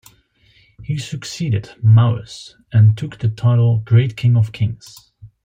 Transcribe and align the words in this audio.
He 0.81 0.97
succeeded 0.97 1.75
Maues 1.83 2.55
and 2.73 2.97
took 2.97 3.19
the 3.19 3.29
title 3.29 3.81
"Great 3.85 4.17
King 4.17 4.35
of 4.35 4.51
Kings". 4.51 4.95